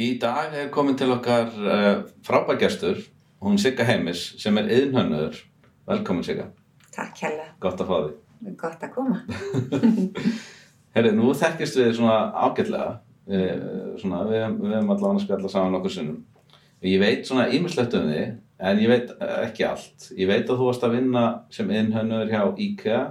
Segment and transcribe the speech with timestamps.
[0.00, 1.88] Í dag er komin til okkar uh,
[2.24, 3.02] frábærgestur,
[3.44, 5.36] hún Sigga Heimis, sem er yðnhönnur.
[5.90, 6.46] Velkomin Sigga,
[6.94, 8.52] Takk hella, gott að fá því.
[8.60, 9.18] gott að koma.
[10.94, 12.94] Herri, nú þekkist við svona ágætlega,
[13.28, 16.22] uh, svona, við, við hefum allavega að spjalla saman nokkur sinnum.
[16.86, 18.38] Ég veit svona ímislegt um þig,
[18.70, 20.06] en ég veit eh, ekki allt.
[20.16, 23.02] Ég veit að þú varst að vinna sem yðnhönnur hjá IKEA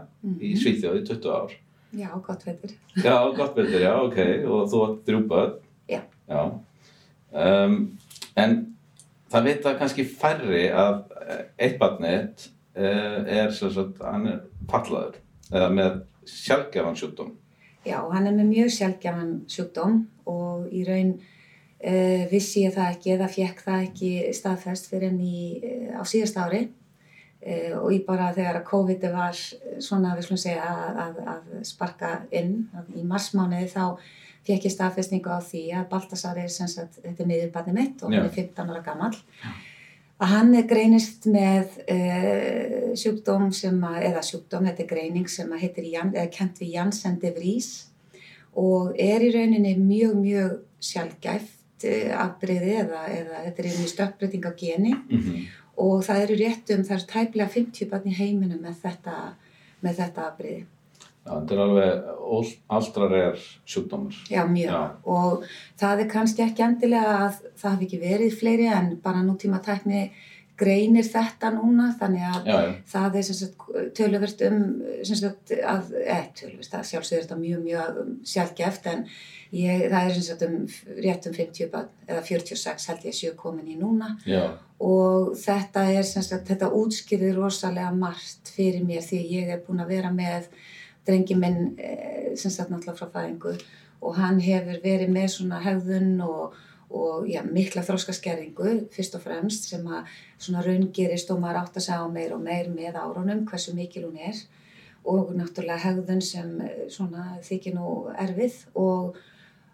[0.42, 1.54] í Svíþjóð í 20 ár.
[2.00, 2.74] Já, gott veitir.
[2.98, 4.18] Já, gott betur, já, ok,
[4.50, 5.54] og þú þrjú börn.
[5.90, 6.02] Já.
[6.30, 6.42] Já.
[7.30, 7.80] Um,
[8.40, 8.56] en
[9.30, 12.48] það vita kannski færri að eh, eitt barnið
[12.80, 14.40] uh, er sagt, hann er
[14.70, 17.36] fallaður eða með sjálfgefan sjúkdóm.
[17.88, 23.14] Já, hann er með mjög sjálfgjafan sjúkdóm og í raun uh, vissi ég það ekki
[23.16, 28.04] eða fekk það ekki staðfest fyrir enn í, uh, á síðast ári uh, og ég
[28.08, 32.58] bara þegar að COVID var svona, við slúum segja, að, að, að sparka inn
[33.00, 33.86] í marsmániði þá
[34.48, 38.14] fekk ég staðfestningu á því að Baltasar er sem sagt, þetta er miðurbarni mitt og
[38.14, 38.20] Já.
[38.20, 39.18] hann er 15 ára gamall
[40.20, 45.54] að hann er greinist með uh, sjúkdóm sem að, eða sjúkdóm, þetta er greining sem
[45.54, 47.70] að heitir, Jan, eða kent við Janssen de Vries
[48.60, 54.50] og er í rauninni mjög, mjög sjálfgæft uh, afbreyði eða, eða þetta er einnig stökkbreyting
[54.50, 55.48] á geni Mm
[55.80, 59.16] og það eru rétt um, það er tæplega 50 barn í heiminum með þetta,
[59.86, 60.66] með þetta afbreyði.
[61.30, 62.10] Þetta er alveg
[62.80, 64.18] aldrarjar sjúkdómur.
[64.30, 64.74] Já, mjög.
[64.74, 64.82] Já.
[65.06, 65.46] Og
[65.80, 70.10] það er kannski ekki endilega að það hafi ekki verið fleiri en bara nútíma tækni
[70.60, 74.64] greinir þetta núna þannig að Já, já, það er töluvert um
[75.08, 78.00] sagt að, eða töluvert, það sjálfsögur þetta mjög mjög
[78.32, 79.06] sjálfgeft en
[79.56, 80.58] ég, það er sagt um
[81.06, 84.44] rétt um 50 barn eða 46 held ég séu komin í núna já,
[84.84, 89.96] og þetta er sagt, þetta útskýrði rosalega margt fyrir mér því ég er búin að
[89.96, 90.52] vera með
[91.10, 93.56] drengi minn eh, sem sagt náttúrulega frá fæðingu
[94.00, 96.56] og hann hefur verið með svona hegðun og,
[96.90, 101.88] og já, mikla þróskaskerðingu fyrst og fremst sem að svona raungerist og maður átt að
[101.88, 104.40] segja á meir og meir með árunum hversu mikil hún er.
[105.10, 109.20] Og náttúrulega hegðun sem eh, svona þykir nú erfið og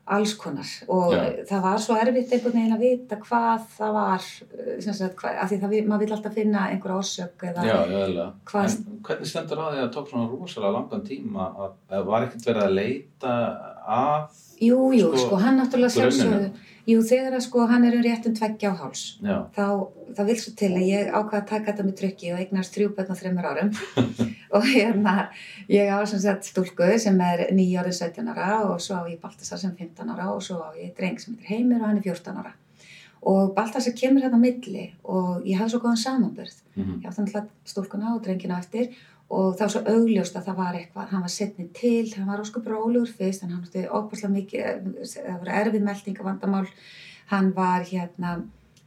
[0.05, 1.21] alls konar og Já.
[1.49, 5.49] það var svo erfitt einhvern veginn að vita hvað það var eh, sagt, hvað, af
[5.49, 7.77] því það, maður vil alltaf finna einhverja orsök eða já.
[8.45, 12.27] Hvað- En hvernig stendur á því að það tók svona rosalega langan tíma að, var
[12.27, 13.33] ekkert verið að leita
[13.97, 16.51] að, jú, jú, Sko, sko, hann náttúrulega sjálfsögðu
[16.89, 19.65] jú, þegar að sko hann er um réttum tveggja á háls já, þá,
[20.17, 22.91] það vil svo til að ég ákvað að taka þetta með tryggi og eignast þrjú
[22.97, 23.71] börn á þreymur árum.
[24.55, 25.13] Og hérna
[25.67, 29.17] ég á sem sagt stúlku sem er 9 árið 17 ára og svo á ég
[29.19, 32.05] Baltasar sem 15 ára og svo á ég dreng sem heitir Heimir og hann er
[32.05, 32.53] 14 ára.
[33.25, 37.25] Og Baltasar kemur hérna á milli og ég hafði svo góðan samanbörð mm ég átti
[37.25, 38.93] náttúrulega stúlkuna og drengina eftir
[39.29, 42.41] og það var svo augljóst að það var eitthvað, hann var setnið til, hann var
[42.43, 46.65] óskup rólegur fyrst, en hann átti óbúslega mikið, það voru erfið meldingavandamál,
[47.31, 48.35] hann var hérna,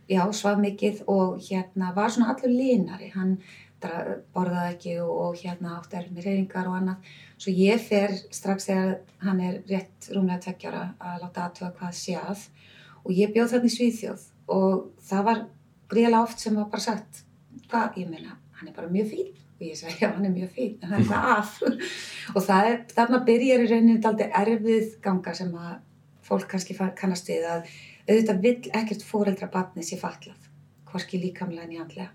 [0.06, 3.38] já, svaf mikið og hérna var svona allur línari, hann
[3.82, 8.70] borðaði ekki og, og hérna átti erfið með reyringar og annað, svo ég fer strax
[8.70, 8.94] þegar
[9.26, 12.46] hann er rétt rúmlega tveggjara að láta aðtöða hvað sé að.
[13.04, 15.44] Og ég bjóð þarna í Svíþjóð og það var
[15.90, 17.22] gríðlega oft sem var bara sagt,
[17.70, 20.50] hvað, ég meina, hann er bara mjög fín og ég sagði, já, hann er mjög
[20.54, 21.54] fín, en það er hvað af.
[22.36, 25.72] Og það er, þarna byrjar í rauninni daldið erfið ganga sem að
[26.28, 27.72] fólk kannski kannast við að
[28.08, 30.48] auðvitað vill ekkert fóreldra barni sé fatlað,
[30.92, 32.12] hvorki líkamlega en í andlega.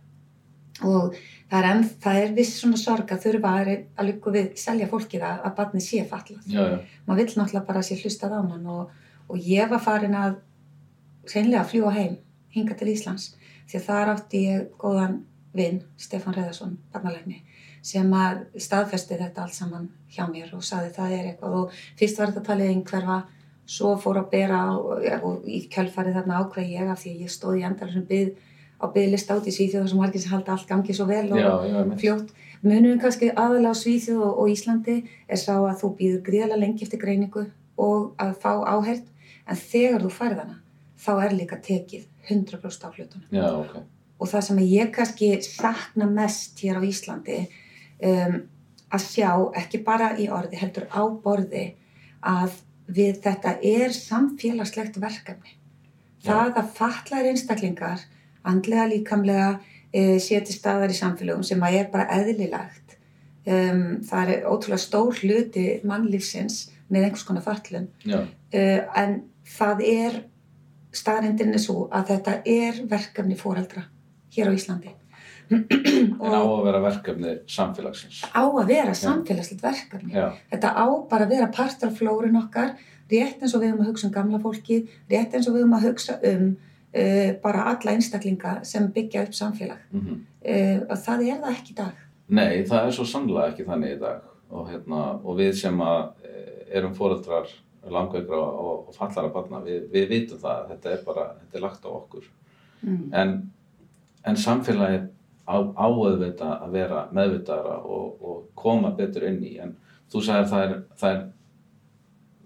[0.88, 1.18] Og
[1.52, 4.90] það er, enn, það er viss svona sorg að þurfa að, að líka við selja
[4.90, 6.48] fólkið að, að barni sé fatlað.
[6.48, 8.96] Já, já, maður vill náttúrulega bara sé hlustað á mann og,
[9.28, 10.40] og ég var farin að
[11.28, 12.18] hreinlega að fljúa heim
[12.56, 13.34] hinga til Íslands
[13.70, 15.22] því að þar átti ég góðan
[15.54, 17.44] vinn, Stefán Reðarsson, barnalegni
[17.84, 22.20] sem að staðfesti þetta allt saman hjá mér og saði það er eitthvað og fyrst
[22.20, 23.18] var þetta talið einhverfa
[23.66, 27.60] svo fór að bera og, og í kjölfarið þarna ákveð ég af því ég stóð
[27.60, 28.32] í endalusum byð
[28.84, 31.40] á byðlista út í Svíþjóð þar sem margir sem halda allt gangi svo vel og,
[31.40, 32.34] já, já, fljótt.
[32.64, 36.88] Munurinn kannski aðalega á Svíþjóð og, og Íslandi er sá að þú býður gríðarlega lengi
[36.88, 37.46] eftir greiningu
[37.80, 39.08] og að fá áhert
[39.48, 40.60] en þegar þú færð hana
[41.04, 43.28] þá er líka tekið 100% á hlutunum.
[43.32, 43.80] já, ok,
[44.24, 47.42] Og það sem ég kannski sakna mest hér á Íslandi
[48.00, 48.38] um,
[48.94, 51.66] að sjá ekki bara í orði heldur á borði
[52.24, 52.56] að
[52.94, 55.58] við þetta er samfélagslegt verkefni.
[56.24, 58.04] Það að fatlaðir einstaklingar
[58.48, 59.50] andlega líkamlega
[59.92, 62.98] e, sé til staðar í samfélögum sem að er bara eðlilegt.
[63.44, 69.18] Um, það er ótrúlega stór hluti mannlífsins með einhvers konar fatlun já, uh, en
[69.58, 70.16] það er
[70.96, 73.84] staðrindin er svo að þetta er verkefni fóreldra
[74.36, 74.94] hér á Íslandi
[75.54, 78.24] en á að vera verkefni samfélagsins.
[78.32, 82.78] á að vera samfélagslegt verkefni Já, þetta á bara að vera partur af flórun okkar
[83.12, 85.78] rétt eins og við höfum að hugsa um gamla fólki, rétt eins og við höfum
[85.78, 86.46] að hugsa um
[86.94, 89.90] uh, bara alla einstaklinga sem byggja upp samfélag.
[89.92, 92.00] Mm Uh, og það er það ekki í dag.
[92.36, 96.02] Nei, það er svo sannlega ekki þannig í dag og, hérna, og við sem að
[96.28, 97.48] eh, erum foreldrar
[97.96, 101.88] langveikra og, og fallara barna, við, við vitum það, þetta er bara, þetta er lagt
[101.88, 102.28] á okkur.
[102.82, 103.06] Mm.
[103.22, 103.32] En,
[104.26, 105.10] en samfélagið
[105.48, 109.76] á, áauðvita að vera meðvitaðara og, og koma betur inn í, en
[110.12, 111.26] þú sagðir það er, það er,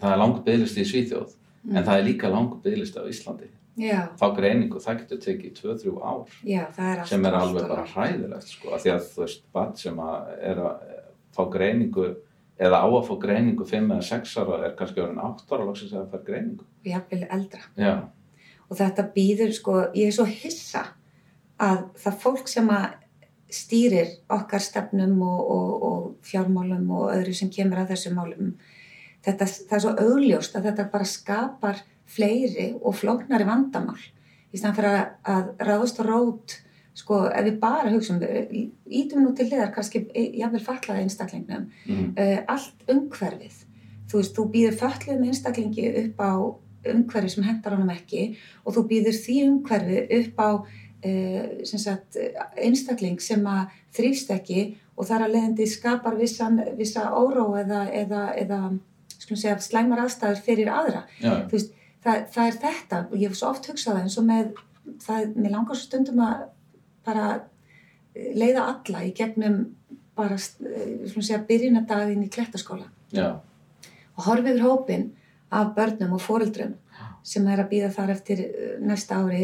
[0.02, 1.36] það er langt bygglist í Svíþjóð,
[1.74, 3.50] en það er líka langt bygglist á Íslandi.
[3.78, 6.32] Já, Þá greiningu, það getur tekið 2-3 ár.
[6.42, 9.76] já, það er sem er alveg bara hræðilegt sko, af því að þú veist, barn
[9.78, 10.88] sem að er að
[11.36, 12.06] fá greiningu
[12.58, 15.92] eða á að fá greiningu 5 eða 6 ára er kannski orðin 8 ára loksins
[15.94, 16.66] að fara greiningu.
[16.90, 17.62] Jafnvel eldra.
[17.78, 17.94] Já,
[18.68, 20.82] Og þetta býður, sko, ég er svo hissa
[21.62, 22.88] að það fólk sem að
[23.48, 28.52] stýrir okkar stefnum og, og, og fjármálum og öðru sem kemur að þessum málum,
[29.24, 34.00] þetta, það er svo augljóst að þetta bara skapar fleiri og flóknari vandamál.
[34.52, 36.56] Í staðan fyrir að, að ráðast og rót
[36.98, 42.38] sko, ef við bara hugsaum ítum nú til hliðar kannski jafnvel fatlaði einstaklingnum mm, uh,
[42.54, 43.60] allt umhverfið.
[44.08, 46.32] Þú veist, þú býður fötluðum einstaklingi upp á
[46.88, 48.30] umhverfi sem hendar honum ekki
[48.64, 50.50] og þú býður því umhverfi upp á
[51.78, 52.18] sagt,
[52.58, 54.62] einstakling sem að þrýfst ekki
[54.98, 58.60] og þar að leiðandi skapar vissan, vissa óró eða, eða, eða
[59.18, 61.04] segja, slæmar aðstæður fyrir aðra.
[61.52, 61.74] Veist,
[62.04, 63.02] það, það er þetta.
[63.10, 64.50] Og ég hef svo oft hugsað það eins og með
[65.04, 66.46] það, mér langar svo stundum að
[67.08, 69.60] bara eh, leiða alla í gegnum
[70.18, 72.88] bara, eh, segja, byrjunadaginn í klettaskóla.
[73.14, 73.38] Já,
[74.18, 75.06] og horfi yfir hópin
[75.54, 76.74] af börnum og foreldrum
[77.28, 79.42] sem er að býða þar eftir eh, næsta ári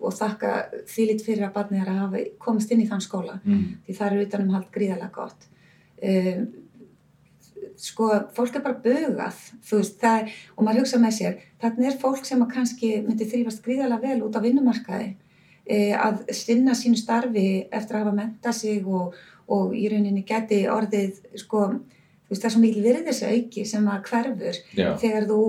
[0.00, 0.52] og þakka
[0.88, 3.40] því lit fyrir að barnið er að hafa komist inn í þann skóla.
[3.44, 5.50] Mm, því það er utanum hald gríðarlega gott.
[5.96, 6.46] Um,
[7.80, 11.98] sko, fólk er bara bugað þú veist, það og maður hugsa með sér þarna er
[12.00, 15.10] fólk sem að kannski myndi þrýfast gríðarlega vel út á vinnumarkaði
[15.64, 19.16] e, að sinna sínu starfi eftir að hafa menta sig og,
[19.52, 21.68] og í rauninni geti orðið sko,
[22.26, 24.90] þú veist, það er svo mikil virðis auki sem að hverfur já.
[25.02, 25.40] þegar þú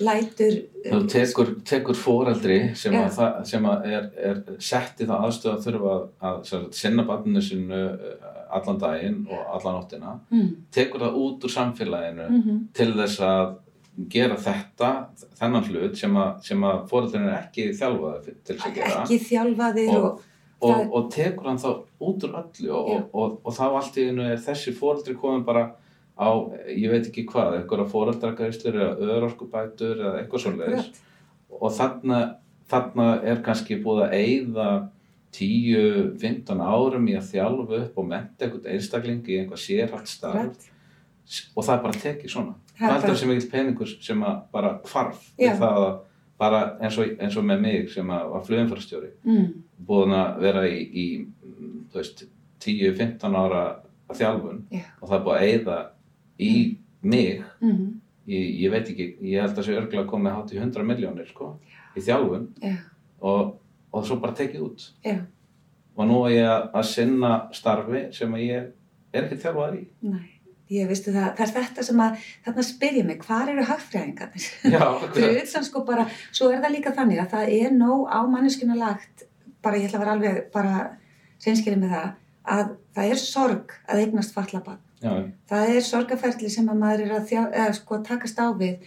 [0.00, 0.56] lætur
[0.86, 3.06] Þú tekur, tekur foreldri sem, Já.
[3.08, 7.42] að, sem að er, er sett í það aðstöð að þurfa að, að sinna barninu
[7.42, 8.26] sinu eh,
[8.56, 13.56] allan daginn og allan nóttina, mm, tekur það út úr samfélaginu mm til þess að
[14.12, 14.88] gera þetta,
[15.40, 19.02] þennan hlut sem að, að foreldrinu er ekki þjálfaði til þess að gera.
[19.06, 20.20] Ekki þjálfaðir Og- og,
[20.60, 21.70] og, það- og tekur hann þá
[22.10, 23.08] út úr öllu og,
[23.56, 25.70] þá allt í einu er þessi foreldri komin bara
[26.16, 26.28] á,
[26.72, 31.00] ég veit ekki hvað, einhverja foreldragæslur eða örorkubætur eða eitthvað Akkurat.
[31.60, 32.20] og þarna,
[32.70, 34.68] þarna er kannski búið að eyða
[35.36, 40.70] 10-15 árum í að þjálfa upp og menta einhvern einstakling í einhvað sérhætt starf
[41.56, 42.54] og það er bara tekið svona.
[42.78, 45.98] Það er bara- sem mikill peningur sem að bara hvarf við það að
[46.38, 49.46] bara eins og, eins og með mig sem að var flugumfærastjóri mm,
[49.88, 52.24] búin að vera í, í mm, þú veist,
[52.60, 53.62] 10-15 ára
[54.12, 54.82] þjálfun Já.
[55.00, 55.78] og það er búið að eyða
[56.42, 56.52] í
[57.06, 57.42] mig.
[57.62, 57.96] Mm,
[58.30, 61.54] ég, ég veit ekki, ég held að þessi örgla komið hátt í 100 miljónir sko,
[61.96, 62.50] í þjálfun.
[62.62, 62.76] Já,
[63.24, 63.56] og,
[63.92, 64.88] og svo bara tekið út.
[65.96, 68.72] Og nú er ég að, sinna starfi sem ég
[69.12, 69.84] er ekki þjálfaðar í.
[70.06, 70.24] Nei.
[70.66, 74.46] Ég veistu það, það er þetta sem að þarna spyr ég mig, hvar eru hagfræðingarnir?
[74.74, 74.82] Já,
[75.14, 78.78] fyrir utan sko bara, svo er það líka þannig að það er nóg á manneskuna
[78.80, 79.28] lagt
[79.62, 80.80] bara ég ætla að vera alveg bara
[81.44, 82.10] reynskilið með það,
[82.56, 85.12] að það er sorg að eignast fallabann já,
[85.50, 88.86] það er sorgaferli sem að maður er að þjá, eða, sko, takast á við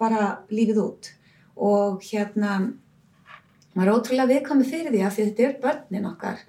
[0.00, 1.10] bara lífið út.
[1.56, 2.58] Og hérna
[3.76, 6.42] maður er ótrúlega viðkomið fyrir því að þetta er börnin okkar.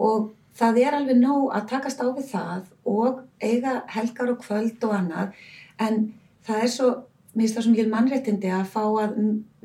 [0.00, 4.84] Og það er alveg nóg að takast á við það og eiga helgar og kvöld
[4.86, 5.38] og annað.
[5.80, 6.02] En
[6.46, 6.90] það er svo,
[7.34, 9.16] mér finnst það svo mikil mannréttindi að fá að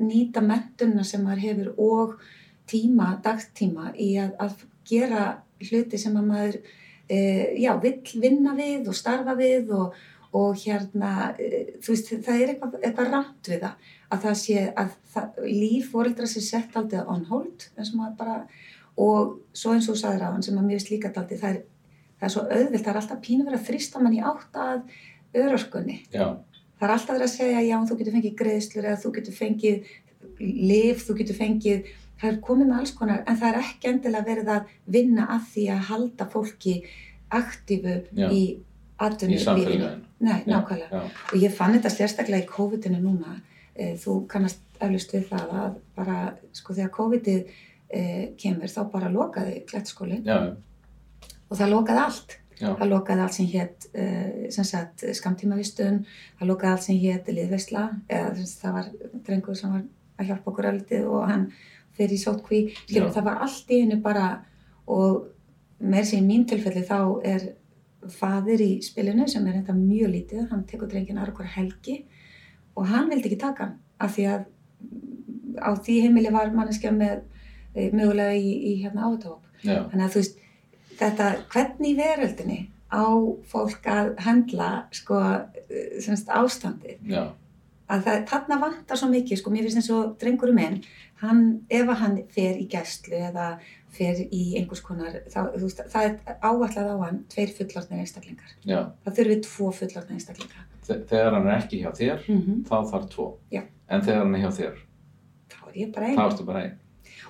[0.02, 2.16] nýta mentunna sem maður hefur og
[2.70, 5.26] tíma, dagtíma í að, að gera
[5.62, 6.58] hluti sem að maður
[7.08, 9.98] já, vill vinna við og starfa við og,
[10.36, 14.64] og hérna, e, þú veist, það er eitthvað, eitthvað rámt við það, að það sé
[14.82, 17.68] að það, líf fóreldra sé sett aldrei on hold,
[18.18, 18.40] bara,
[18.96, 21.62] og svo eins og sagðir á hann sem að mér finnst líka aldrei, það er,
[22.16, 24.82] það er svo auðvilt, það er alltaf pínu verið að þrýsta mann í átt að
[25.36, 26.00] örorkunni.
[26.12, 26.26] já,
[26.76, 29.94] Það er alltaf verið að segja, já, þú getur fengið greiðslur eða þú getur fengið
[30.40, 31.86] lif, þú getur fengið,
[32.20, 35.42] það er komið með alls konar, en það er ekki endilega verið að vinna að
[35.52, 36.76] því að halda fólki
[37.40, 38.30] aktífu Já.
[38.30, 38.44] í í
[38.98, 39.44] atvinnulífinu.
[39.44, 40.88] samfélaginu Nei, Já, nákvæmlega.
[40.90, 43.34] já, Og ég fann þetta sérstaklega í COVID-inu núna.
[43.76, 47.44] Eh, Þú kannast eflust við það að bara, sko, þegar COVID-ið
[47.90, 50.56] eh, kemur þá bara lokaði klettskólinn já,
[51.50, 52.38] og það lokaði allt.
[52.56, 52.70] Já.
[52.74, 53.86] það lokaði allt sem hétt
[54.56, 56.06] sagt skamtímavistun
[56.38, 58.86] það lokaði allt sem hétt liðveisla eða það var
[59.26, 59.82] drengur sem var
[60.16, 61.44] að hjálpa okkur öllitið og hann
[61.96, 63.14] fyrir í sótkví, skilur, Já.
[63.18, 64.26] það var allt í hennu bara
[64.86, 65.26] og
[65.80, 67.48] með í mín tilfelli þá er
[68.12, 72.04] fadir í spilinu sem er þetta mjög lítið, hann tekur drengin aðra helgi
[72.76, 74.44] og hann vildi ekki taka hann af því að
[75.56, 77.22] á því heimili var manneskja með
[77.74, 79.08] eh, mögulega í, í hérna
[79.64, 80.42] Já, þannig að þú veist
[81.00, 82.58] þetta, hvernig veröldinni
[82.92, 83.04] á
[83.50, 85.20] fólk að hendla sko,
[85.66, 87.32] eh, sem sagt, ástandið já,
[87.88, 90.80] að það, þarna vantar svo mikið, sko, mér finnst eins og drengurum minn,
[91.22, 93.58] hann, ef hann fer í gæslu eða
[93.96, 98.50] fer í einhvers konar, þá, veist, það er áallega á hann tveir fullorðnir einstaklingar.
[98.66, 98.80] já.
[99.06, 100.66] Það þurfi tvo fullorðnir einstaklingar.
[100.86, 102.58] Þe- Þegar hann er ekki hjá þér, Mm -hmm.
[102.68, 103.38] þá þarf tvo.
[103.50, 103.62] Já.
[103.88, 104.76] En þegar hann er hjá þér,
[105.48, 106.30] Þá er ég bara þá einn.
[106.32, 106.78] ertu bara einn.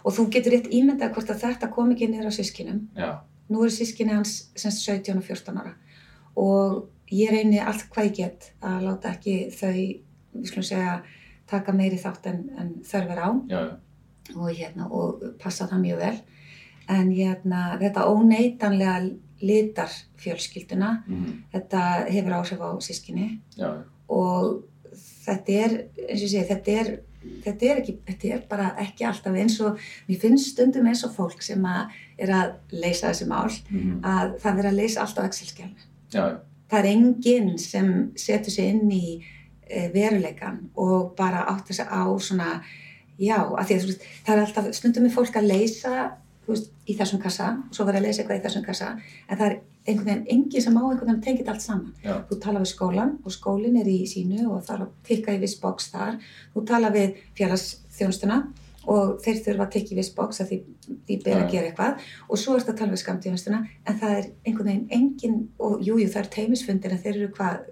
[0.05, 2.87] Og þú getur rétt ímyndað hvort að þetta kom ekki niður á sískinum.
[2.97, 5.75] Já, Nú eru sískinni hans semst 17 og 14 ára
[6.37, 10.01] og ég reyni allt hvað ég get að láta ekki þau,
[10.40, 10.97] við skulum segja,
[11.50, 13.28] taka meiri þátt en, en þörf er á.
[13.49, 13.76] já, já,
[14.37, 16.16] og, hérna, og passa það mjög vel.
[16.90, 19.11] En hérna, þetta óneitanlega
[19.43, 19.90] litar
[20.23, 23.26] fjölskylduna, mhm, þetta hefur áhrif á sískinni
[23.59, 24.64] já, já, og
[25.26, 25.75] þetta er,
[26.09, 26.90] eins og ég segi, þetta er,
[27.45, 29.78] þetta er, ekki, þetta er bara ekki alltaf eins og,
[30.09, 34.37] mér finnst stundum eins og fólk sem að er að leysa þessi mál, mhm, að
[34.43, 35.88] það er að leysa allt á Excel-skjálnu.
[36.12, 36.37] já, já,
[36.71, 39.23] Það er enginn sem setur sig inn í
[39.95, 42.61] veruleikan og bara áttar sig á svona,
[43.19, 45.95] já, að því að veist, það er alltaf stundum með fólk að leysa,
[46.47, 48.93] veist, í þessum kassa og svo verður að leysa eitthvað í þessum kassa,
[49.27, 49.57] en það er
[49.87, 51.95] einhvern veginn enginn sem á einhvern veginn tengið allt saman.
[52.03, 55.43] já, Þú tala við skólan og skólinn er í sínu og er að tikka í
[55.43, 56.17] viss box þar.
[56.55, 58.41] Þú tala við félagsþjónustuna
[58.87, 60.59] og þeir þurfa að tikka í viss box að því,
[61.07, 64.29] því Já, að gera eitthvað og svo ertu að tala við skamtíðunstuna en það er
[64.47, 67.65] einhvern veginn engin og jújú jú, það er teimisfundir en þeir eru hvað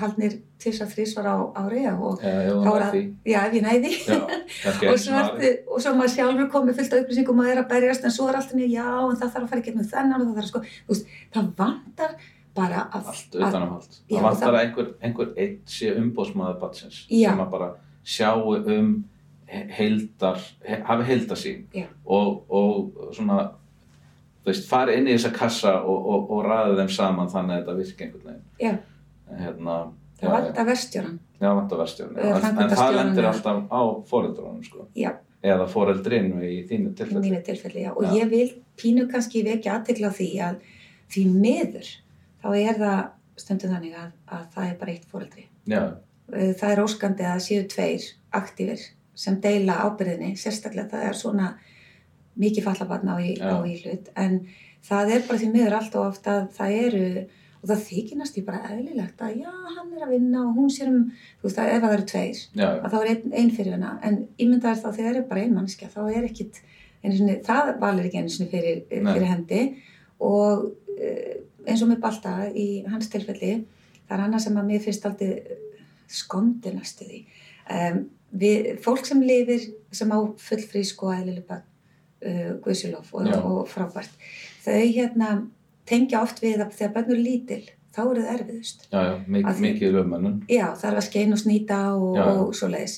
[0.00, 2.94] haldnir tvisar þrísvar á ári og já, já, þá já, er að,
[3.28, 4.18] já ef ég næði já,
[4.92, 8.04] og svo, ertu, og svo maður sjálfur komið fullt af upplýsingum og er að berjast
[8.08, 10.28] en svo er alltaf nýja já en það þarf að fara í gegnum þennan og
[10.28, 12.14] það þarf að sko, þú veist, það vantar
[12.52, 13.94] bara að, allt utanumhald.
[14.08, 17.30] Já, Það vantar það- að einhver, einhver eitt sé umbóðsmaður batsins Já.
[17.30, 17.68] sem að bara
[18.04, 18.90] sjáu um
[19.48, 21.86] he- heildar, he, hafi heildasín Já.
[22.04, 23.38] og, og svona,
[24.44, 27.62] þú veist, fari inn í þessa kassa og, og, og ræði þeim saman þannig að
[27.62, 28.44] þetta virki einhvern veginn.
[28.60, 28.72] Já.
[29.42, 29.76] Hérna,
[30.20, 32.16] það vantar verstjóran já, vantar verstjórn.
[32.16, 33.80] Eða En, en það lendir alltaf á
[34.10, 34.86] foreldrunum, sko.
[35.42, 37.40] Eða foreldrinu í þínu tilfelli.
[37.42, 37.90] tilfelli, já.
[37.96, 38.12] Og Já.
[38.22, 40.60] ég vil pínu kannski vekja aðtekla á því að
[41.10, 41.88] því miður,
[42.44, 43.00] þá er það
[43.42, 45.44] stundum þannig að, að það er bara eitt fóreldri.
[45.66, 45.82] Já,
[46.32, 48.80] Það er óskandi að séu tveir aktífir
[49.14, 51.48] sem deila ábyrðinni, sérstaklega það er svona
[52.38, 54.38] mikið fallabarna á, í- á í hlut, en
[54.86, 57.02] það er bara því miður allt og oft að það eru,
[57.62, 60.90] og það þykir í bara eðlilegt að já, hann er að vinna og hún sér
[60.90, 61.02] um,
[61.40, 63.92] þú veist, ef það eru tveir, já, já, að þá er einn ein fyrir hana.
[64.02, 66.58] En ímyndaðar þá þegar er bara ein mannskja þá er ekkit,
[67.04, 69.12] sinni, það valir ekki einu sinni fyrir, Nei.
[69.12, 69.62] fyrir hendi.
[70.26, 70.66] Og
[70.96, 73.54] uh, eins og með Balta í hans tilfelli
[74.08, 75.60] það er annað sem að mér finnst aldrei
[76.12, 77.24] skondi næstu því.
[77.72, 78.04] Um,
[78.42, 84.14] við, fólk sem lifir sem á fullfrísk og eðlilega uh, guðsilof og, og frábært
[84.64, 85.34] þau hérna
[85.88, 87.62] tengja oft við að þegar börnur lítil
[87.92, 88.84] þá eru það erfiðust.
[88.92, 90.36] Já, já, mik Að því- mikið lögmönnun.
[90.48, 92.94] Já, það er að skeina og snýta og, og svo leiðis.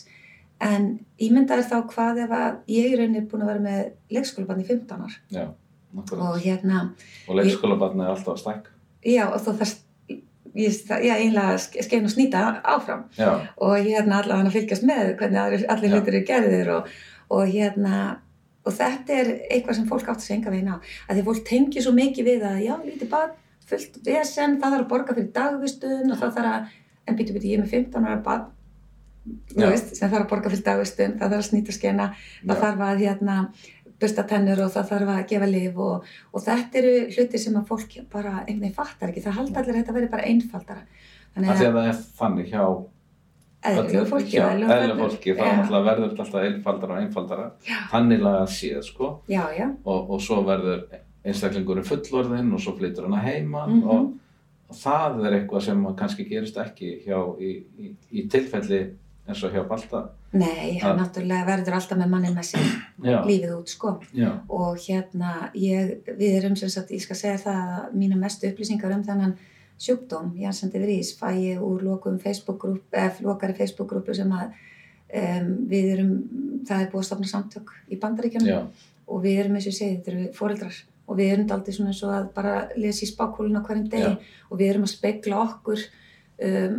[0.60, 0.84] En
[1.20, 3.80] ímyndaður þá hvað ef að ég er rauninni búin að vera með
[4.14, 5.16] leikskólabann í 15 ár?
[5.34, 5.46] Já,
[6.14, 6.84] og hérna,
[7.28, 8.70] Og leikskólabarn er alltaf að stækka.
[9.04, 9.74] já og þá þarf
[10.54, 10.78] ég,
[11.10, 13.02] einlega ske- skeina og snýta áfram.
[13.18, 16.88] Já, og hérna allavega að fylgjast með hvernig allir, hlutir eru gerðir og,
[17.30, 18.18] og hérna
[18.64, 20.76] og þetta er eitthvað sem fólk átt að senga veginn á.
[21.08, 23.36] Að því fólk tengi svo mikið við að já, lítið barn,
[23.68, 27.50] fullt vesen það þarf að borga fyrir dagvistun og það þarf að en býtu býtu,
[27.50, 28.50] ég er með 15 ára barn
[29.54, 32.10] þú veist, sem þarf að borga fyrir dagvistun það þarf að snýta skena,
[32.44, 32.62] það Já.
[32.64, 33.36] þarf að hérna,
[34.00, 37.70] bursta tennur og það þarf að gefa lif og, og þetta eru hluti sem að
[37.70, 40.84] fólk bara einhvern veginn fattar ekki, það halda allir að þetta veri bara einfaldara.
[41.34, 42.64] Þannig af því að það er þannig hjá
[43.64, 44.98] eðlilegu fólki börnum.
[45.04, 47.46] fólki, náttúrulega verður alltaf einfaldara og einfaldara,
[47.92, 50.84] þannig laga séð, sko, Já, já, og, og svo verður
[51.24, 53.88] einstaklingurinn fullorðinn og svo flyttur hann að heiman Mhm.
[53.88, 54.12] og,
[54.68, 58.82] og það er eitthvað sem að kannski gerist ekki hjá, í, í, í tilfelli
[59.28, 60.02] eins og hjá Balta.
[60.34, 64.00] nei, hann náttúrulega verður alltaf með mannin með sér lífið út, sko.
[64.12, 68.46] Já, og hérna, ég, við erum sem sagt, ég skal segja það að mínu mestu
[68.50, 69.36] upplýsingar um þennan
[69.80, 75.52] sjúkdóm, Janssen de Vries, fæ ég úr lokum Facebook-grúp, eða lokari Facebook-grúpu sem að um,
[75.70, 76.12] við erum,
[76.68, 78.68] það er búið að stofna samtök í bandaríkjunum
[79.04, 81.92] og við erum eins og ég segi, þetta eru fóreldrar og við erum aldrei svona
[81.92, 84.18] eins og að bara lesa í spákúlun á hverjum degi Já.
[84.48, 85.82] og við erum að spegla okkur
[86.48, 86.78] um,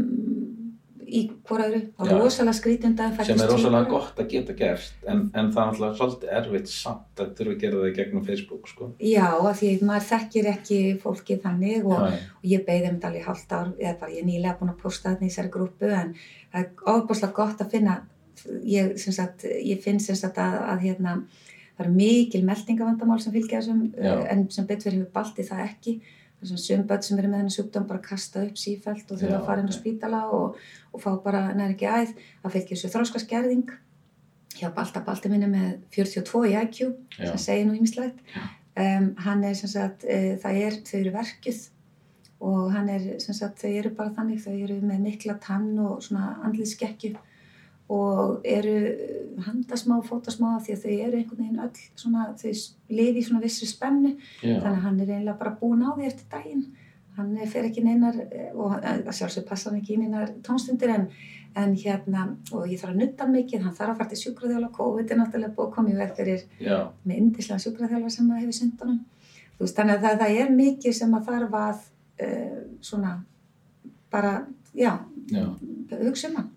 [1.05, 2.15] í hvoraðru og Já.
[2.17, 6.33] rosalega skrítunda sem er rosalega gott að geta gert en, en það er alltaf svolítið
[6.39, 8.89] erfitt samt að þurfa að gera það í gegnum Facebook sko.
[8.99, 13.11] Já, af því maður þekkir ekki fólki þannig og, Já, og ég beigði um þetta
[13.11, 15.53] alveg í hálft ár eða bara ég er nýlega búin að posta þetta í þessari
[15.55, 17.97] grúpu en það er ofbúslega gott að finna
[18.65, 21.15] ég, sem sagt, ég finn sem sagt að, að hérna,
[21.75, 25.99] það eru mikil meldingavandamál sem fylgja uh, en sem betur hefur balti það ekki
[26.45, 29.63] þessum sumböld sem eru með þennan sjúkdóm bara kasta upp sífælt og þurfa að fara
[29.63, 30.59] inn á spítala og,
[30.93, 32.13] og fá bara næri ekki æð.
[32.43, 33.75] Það fylgir þessu þróskaskerðing
[34.55, 36.81] hjá Balta Balti minni með 42 í IQ
[37.17, 38.21] sem segir nú ýmislegt.
[38.75, 41.61] Um, hann er sem sagt uh, það er, þau eru verkjuð
[42.45, 46.03] og hann er sem sagt þau eru bara þannig þau eru með mikla tann og
[46.03, 47.13] svona andliðskekkju
[47.89, 52.53] og eru eh, handasmá, fótasmá því að þau eru einhvern veginn öll svona, þau
[52.89, 54.15] lifi í svona vissu spennu.
[54.41, 56.65] Já, þannig að hann er eiginlega bara búin á því eftir daginn.
[57.15, 58.73] Hann fer ekki neinar eh, og
[59.13, 61.05] sjálfsög passa hann ekki í neinar tónstundir en,
[61.55, 65.13] en hérna og ég þarf að nutta mikið, hann þarf að fara til sjúkraþjóla COVID
[65.13, 68.57] er náttúrulega búið að koma í fyrir já, með indislega sjúkraþjálfa sem það hefur
[69.55, 71.85] Þú veist, þannig að það, það er mikið sem að þarf að
[72.25, 73.13] uh, svona
[74.11, 74.33] bara,
[74.75, 74.91] já,
[75.31, 75.45] já.
[76.01, 76.49] hugsa um hann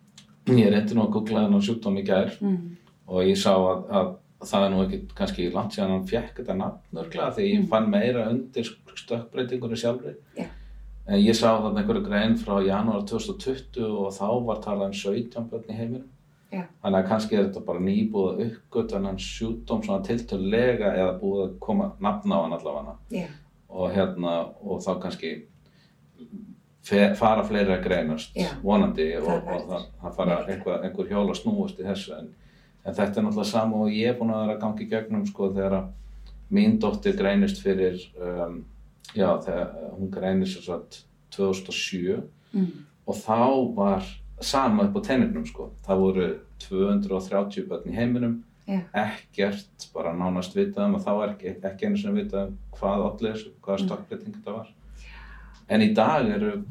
[0.58, 2.58] ég reyndi nú að googla þennan sjúkdóm í gær mm.
[3.06, 4.08] og ég sá að, að
[4.48, 7.66] það er nú ekki kannski langt síðan hann fekk þetta nafn örglega því ég Mm.
[7.68, 10.46] fann meira undir stökkbreytingunni sjálfri Já.
[11.08, 15.50] en ég sá þarna einhverju grein frá janúar 2020 og þá var talað um 17
[15.50, 16.08] börn í heiminum
[16.52, 16.62] Já.
[16.82, 21.42] þannig að kannski er þetta bara nýbúið að uppgöta hann sjúkdóm svona tiltölulega eða búið
[21.48, 23.26] að koma nafn á hann allavega Já,
[23.68, 25.32] og hérna og þá kannski
[27.18, 28.50] fara fleiri að greinast Já.
[28.62, 32.30] vonandi og, og það, það fara einhver, einhver hjól að snúast í þessu en,
[32.84, 35.26] en þetta er náttúrulega sama og ég er búin að vera að gangi í gegnum
[35.28, 35.90] sko þegar að
[36.54, 38.62] mín dóttir greinist fyrir um,
[39.14, 41.02] já þegar hún greinist svo satt
[41.36, 42.22] 2007
[42.56, 42.70] mm.
[43.08, 43.40] og þá
[43.76, 44.08] var
[44.40, 46.28] sama upp á tenningnum sko það voru
[46.68, 48.82] 230 börn í heiminum Já.
[48.92, 53.04] ekkert bara nánast vitað um og þá er ekki, ekki einu sem vitað um hvað
[53.06, 54.74] allir hvaða stokkbreyting þetta var
[55.68, 56.62] en í dag eru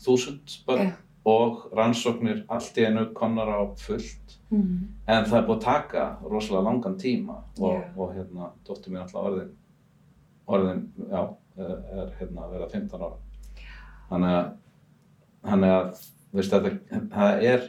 [0.00, 0.92] þúsund börn Já.
[1.24, 4.88] og rannsóknir allt í einu komnar á fullt Mm.
[5.06, 7.84] en það er búið að taka rosalega langan tíma og, Já.
[7.96, 9.50] og hérna, dóttir mér alltaf orðin
[10.48, 11.20] orðin, já,
[11.56, 13.12] er, hérna að vera 15 ára
[14.10, 14.48] þannig að
[15.50, 16.00] þannig að,
[16.32, 17.68] veist, þetta, það er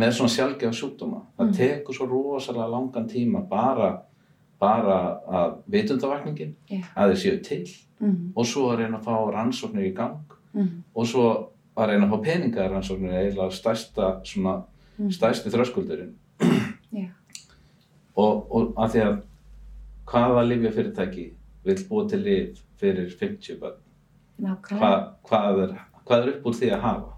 [0.00, 1.52] með svona sjálfgefa sjúkdóma það Mm.
[1.58, 4.02] tekur svo rosalega langan tíma bara,
[4.58, 6.80] bara að vitundavakningin, Já.
[6.96, 7.66] að þeir séu til
[8.00, 8.32] Mm.
[8.36, 10.20] og svo að reyna að fá rannsóknir í gang
[10.54, 10.82] Mm.
[10.94, 11.24] og svo
[11.76, 14.62] að reyna að fá peningar rannsóknir er eiginlega stærsta svona
[14.98, 15.10] Mm.
[15.12, 16.14] stærsti þröskuldurinn
[16.92, 17.08] Já.
[18.16, 19.18] og, og að því að
[20.08, 21.26] hvaða lifja fyrirtæki
[21.64, 23.76] vil búa til lif fyrir 50 börn
[24.38, 27.12] Nákvæmlega, Hva, hvað, er, hvað er upp úr því að hafa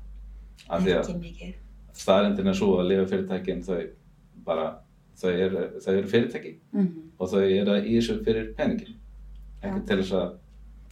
[0.71, 1.55] af því að
[2.01, 3.81] staðrindin er svo að lifa fyrirtækin þau
[4.45, 4.69] bara
[5.21, 6.89] þau eru, þau eru fyrirtæki mm.
[7.19, 8.97] og þau eru í þessu fyrir peningin
[9.63, 9.87] ekki Já.
[9.87, 10.31] til þess að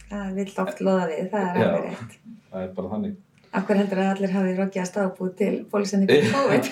[0.09, 2.13] Það vill oft loða við, það er alveg rétt.
[2.49, 3.17] Það er bara þannig.
[3.59, 6.71] Akkur heldur að allir hafi rokkið að stafbúið til bólusendingu COVID?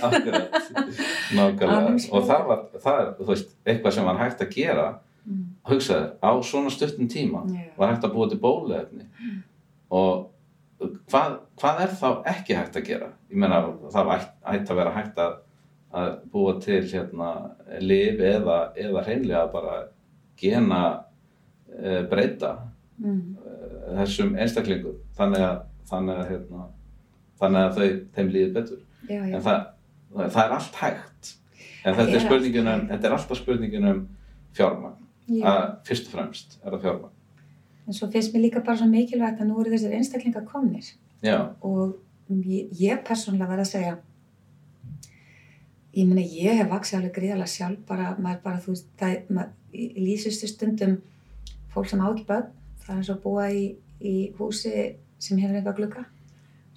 [1.37, 1.93] Nákvæmlega.
[2.13, 4.87] Og það var, það er, þú veist, eitthvað sem var hægt að gera.
[5.27, 5.43] Mm.
[5.67, 7.65] hugsaði, á svona stuttum tíma Já.
[7.75, 9.07] var hægt að búa til bóluefni.
[9.91, 10.29] Og
[11.11, 13.09] hvað, hvað er þá ekki hægt að gera?
[13.27, 13.59] Ég meina,
[13.91, 14.23] það var
[14.53, 15.35] ætti að vera hægt að,
[15.99, 17.31] að búa til hérna
[17.83, 19.75] lif eða, eða hreinlega bara
[20.39, 22.53] gena uh, breyta
[22.97, 23.35] Mm.
[23.99, 25.57] þessum einstaklingum þannig að,
[25.89, 26.63] þannig að, hérna,
[27.37, 28.79] þannig að þau, þeim líði betur.
[29.07, 29.59] Já, já, En það,
[30.15, 31.33] það, er allt hægt.
[31.83, 34.01] En þetta er, er um, þetta er alltaf spurningin um
[34.57, 35.05] fjármagn.
[35.29, 35.43] já.
[35.51, 37.13] Að, fyrst og fremst er það fjármagn.
[37.87, 40.89] En svo finnst mér líka bara svo mikilvægt að nú eru þessir einstaklingar komnir
[41.23, 41.95] Já, og
[42.29, 43.93] ég, ég persónulega verð að segja
[45.97, 49.53] ég meina ég hef vaksið alveg gríðarlega sjálf bara, maður bara, þú veist, það maður,
[49.73, 50.97] í lýsustu stundum
[51.73, 52.51] fólk sem á ekki börn,
[52.87, 53.65] það er eins og að búa í,
[54.01, 54.73] í húsi
[55.19, 56.05] sem hefur einhvað glugga.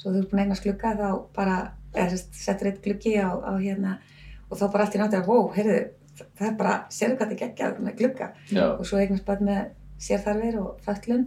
[0.01, 1.59] Svo þú ert búin að eignast glugga þá bara,
[1.95, 3.99] eða settur eitt gluggi á, á hérna
[4.51, 5.81] og þá bara allt í náttúrulega, wow, heyrðu
[6.37, 8.33] það er bara, sérðu hvað þetta geggjað með glugga?
[8.51, 9.61] Já, og svo eignast börn með
[10.01, 11.27] sérþarfir og föllun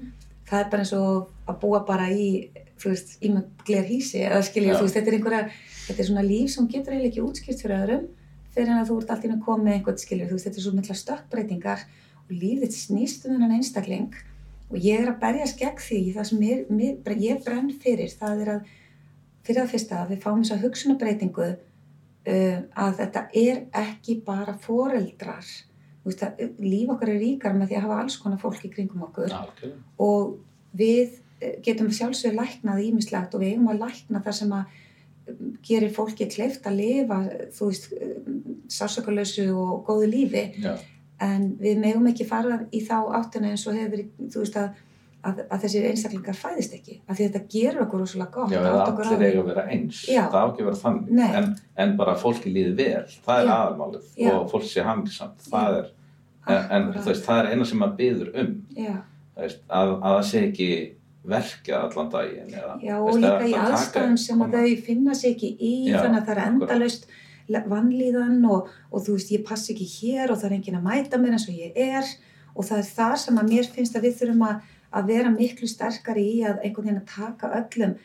[0.49, 2.27] það er bara eins og að búa bara í
[2.81, 5.43] þú veist, í með gler hísi eða skilja, þú veist, þetta er einhverja
[5.87, 8.07] þetta er svona líf sem getur eiginlega ekki útskýrt fyrir öðrum
[8.53, 10.59] fyrir en að þú ert allt í einu komið með einhvern skilja, þú veist, þetta
[10.59, 11.85] er svo mikla stökkbreytingar
[12.23, 14.19] og lífið snýst um þennan einstakling
[14.73, 18.41] og ég er að berjast gegn því það sem mér, mér, ég brenn fyrir það
[18.45, 18.71] er að
[19.43, 24.55] fyrir það fyrsta að við fáum þess að hugsunarbreytingu uh, að þetta er ekki bara
[24.63, 25.51] foreldrar.
[26.03, 29.29] Að, líf okkar er ríkar með því að hafa alls konar fólk í kringum okkur.
[29.31, 29.83] Algjörlega.
[30.03, 30.33] og
[30.75, 34.73] við eh, getum sjálfsögur læknað ímislegt og við eigum að lækna það sem að
[35.29, 37.19] um, gerir fólki kleift að lifa,
[37.55, 37.93] þú veist,
[38.73, 40.43] sásakalösu og góðu lífi.
[40.63, 40.73] Já,
[41.23, 44.81] en við megum ekki fara í þá áttina eins og hefur þú veist að,
[45.23, 48.87] að, að þessir einstaklingar fæðist ekki því þetta gerur okkur rosalega gott já að eða
[48.91, 50.01] allir eiga að vera eins.
[50.11, 50.23] Já.
[50.33, 51.21] Það á ekki að vera þannig.
[51.39, 51.47] En,
[51.85, 54.09] en bara fólki líði vel, það er aðalmálið.
[54.33, 55.87] Og fólk sé hamingsamt, það er,
[56.47, 58.51] en, en veist, það er eina sem maður byður um,
[59.39, 60.69] veist, að, að það sé ekki
[61.23, 65.13] verkja allan daginn eða, já og líka að- í að aðstæðum sem að þau finna
[65.15, 66.73] sig ekki í þannig að það er akkúrat.
[67.49, 71.19] Vannlíðan og, og þú veist ég pass ekki hér og það er enginn að mæta
[71.19, 72.07] mér eins og ég er.
[72.53, 75.69] Og það er það sem að mér finnst að við þurfum að, að vera miklu
[75.69, 77.95] sterkari í að einhvern veginn að taka öllum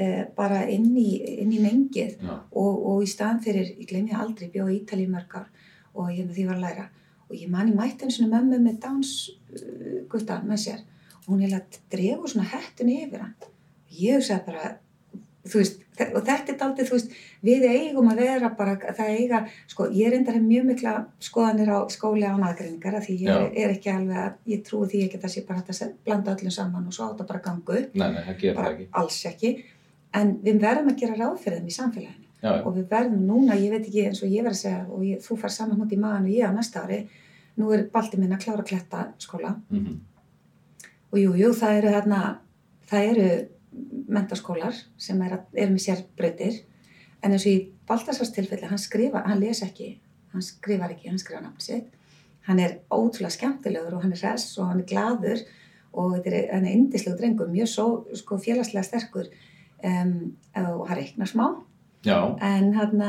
[0.00, 1.08] eh, bara inn í,
[1.42, 2.16] inn í mengið.
[2.24, 5.36] Já, og, og í staðan fyrir, ég gleymi það aldrei, bjóð í Ítalíu í mörg
[5.42, 5.50] ár
[5.98, 6.88] og hérna því var að læra.
[7.28, 10.84] Og ég man ég mætti einu svona mömmu með dans uh, gutta með sér.
[11.26, 13.34] Og hún hefði að dregur svona hettun yfir hann.
[13.92, 14.70] Ég hugsaði bara
[15.54, 17.14] veist, og þetta er daldið, þú veist
[17.48, 22.26] við eigum að vera bara, það eiga sko, ég reyndar mjög mikla skoðanir á skóli
[22.26, 25.26] án aðgreiningar af því ég er, er ekki alveg að, ég trúi því ekki að
[25.26, 27.94] það sé bara hægt að blanda öllum saman og svo átt að bara gangu upp,
[27.94, 28.88] nei, nei, það gerir það ekki.
[29.02, 29.52] alls ekki.
[30.18, 32.24] En við verðum að gera ráð fyrir þeim í samfélaginu.
[32.38, 35.00] Já, og við verðum núna, ég veit ekki eins og ég verð að segja og
[35.02, 37.00] ég, þú fær saman hútt í maðan og ég á næsta ári
[37.58, 39.56] nú er balti minn að klára kletta skóla.
[39.74, 39.96] Mhm,
[41.10, 41.50] og jú, jú,
[44.08, 46.60] mentaskólar sem er, að- eru með sér breytir
[47.22, 49.94] en eins og í Baltasars tilfelli hann skrifa, hann les ekki
[50.32, 51.86] hann skrifar ekki, hann skrifa nafn sitt.
[52.48, 55.40] Hann er ótrúlega skemmtilegur og hann er hress og hann er gladur
[55.98, 57.86] og þetta er, hann er indislegu drengur, mjög svo,
[58.16, 59.30] sko, félagslega sterkur.
[59.84, 61.46] Um, og hann reiknar smá.
[62.04, 63.02] Já, en hann,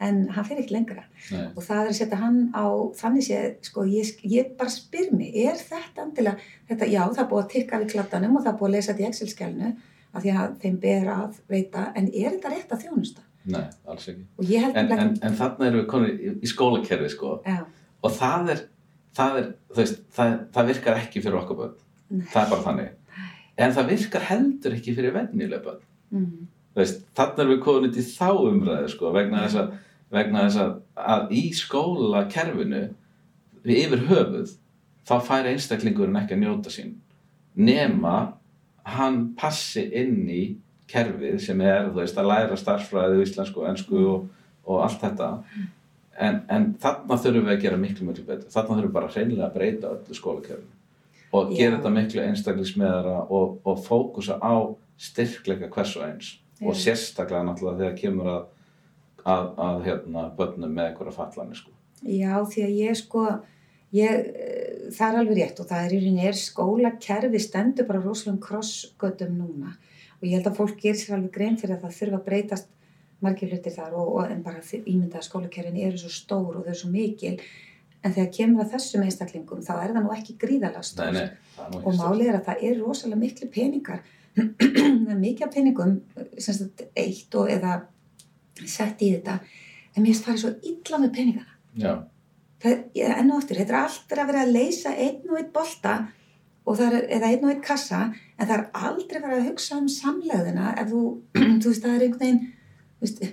[0.00, 1.04] en hann fyrir ekki lengra.
[1.32, 2.64] Nei, og það er að setja hann á
[3.00, 7.30] þannig séð, sko, ég, ég bara spyr mig er þetta endilega, þetta, já, það er
[7.32, 9.72] búið að tikka við kladdanum og það er búið að lesa þetta í Excel-skjálnu
[10.10, 13.26] af því að þeim ber að veita, en er þetta rétt að þjónusta?
[13.48, 14.24] nei, alls ekki.
[14.40, 17.60] En, nefnilega en, en þarna erum við konur í, í skólakerfi, sko, já,
[18.04, 18.62] og það er,
[19.16, 21.76] það er, veist, það, það virkar ekki fyrir okkur börn,
[22.10, 22.96] nei, það er bara þannig.
[23.60, 25.84] En það virkar heldur ekki fyrir venjuleg börn.
[26.14, 29.76] mm, veist, þarna erum við komin í þá umræðu, sko, vegna þess að,
[30.16, 30.74] vegna þess að,
[31.14, 32.82] að í skólakerfinu,
[33.64, 34.56] við yfir höfuð,
[35.08, 36.98] þá fær einstaklingurinn ekki að njóta sín.
[37.60, 38.14] Nema
[38.84, 40.42] hann passi inn í
[40.90, 44.26] kerfið sem er, þú veist, að læra starffræði, íslensku, ensku og,
[44.66, 45.30] og allt þetta.
[46.20, 48.50] En, en þarna þurfum við að gera miklu, miklu betur.
[48.52, 50.76] Þarna þurfum við bara hreinlega að breyta öllu skólakerfinu
[51.30, 51.56] og Já.
[51.58, 54.54] gera þetta miklu einstaklismiðara og, og fókusa á
[55.00, 56.80] styrkleika hvers og eins og Já.
[56.88, 58.48] sérstaklega náttúrulega þegar kemur að,
[59.24, 61.72] að, að hérna, börnum með einhverja fallanir sko.
[62.02, 63.24] já, því að ég sko
[63.92, 68.02] ég, eh, það er alveg rétt og það er í rauninni er skólakerfi stendur bara
[68.04, 69.72] rosalegum krossgötum núna
[70.20, 72.68] og ég held að fólk gerir sér alveg grein fyrir að það þurfa að breytast
[73.20, 76.70] margir hlutir þar og, og en bara þi- ímyndaða skólakerfin eru svo stór og þau
[76.72, 77.34] eru svo mikil
[78.04, 81.12] en þegar kemur að þessum einstaklingum þá er það nú ekki gríðalega Nei, stór.
[81.12, 81.26] Nei,
[81.56, 84.00] það er nú og málið er að það er rosalega miklu peningar
[84.40, 85.96] það er mikið peningum
[86.38, 87.74] sem sagt eitt og eða
[88.64, 91.54] sett í þetta en mér finnst farið svo illa með peningana.
[91.74, 92.09] Já, það,
[92.64, 95.94] enn og aftur, þetta er allt verið að vera að leysa einn og einn bolta
[96.68, 99.86] og er, eða einn og einn kassa en það er aldrei verið að hugsa um
[99.90, 101.04] samlegðina ef þú,
[101.62, 102.42] þú veist, það er einhvern veginn
[103.00, 103.24] þú veist,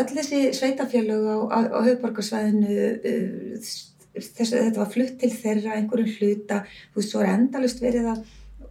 [0.00, 3.68] öll þessi sveitafélög á, á, á höfuborgarsvæðinu uh,
[4.16, 6.62] þessu, þetta var flutt til þeirra einhverjum hluta,
[6.94, 8.24] þú veist, svo er endalust verið að